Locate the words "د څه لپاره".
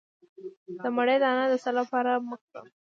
1.51-2.11